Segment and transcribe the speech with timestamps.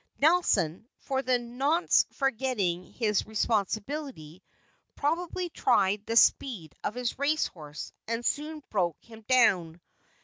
[0.19, 4.41] Nelson, for the nonce forgetting his responsibility,
[4.95, 9.79] probably tried the speed of his race horse and soon broke him down.